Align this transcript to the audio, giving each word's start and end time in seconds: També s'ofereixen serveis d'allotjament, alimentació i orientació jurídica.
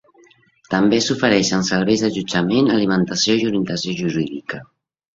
També 0.75 0.99
s'ofereixen 1.07 1.67
serveis 1.69 2.05
d'allotjament, 2.07 2.73
alimentació 2.79 3.39
i 3.45 3.49
orientació 3.55 3.99
jurídica. 4.03 4.69